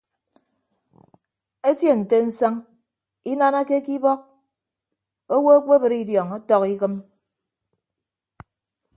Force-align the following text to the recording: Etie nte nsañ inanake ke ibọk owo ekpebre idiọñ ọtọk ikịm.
Etie 1.69 1.91
nte 1.99 2.17
nsañ 2.27 2.55
inanake 3.31 3.77
ke 3.85 3.91
ibọk 3.97 4.21
owo 5.35 5.49
ekpebre 5.59 5.95
idiọñ 6.03 6.27
ọtọk 6.37 6.63
ikịm. 6.73 6.95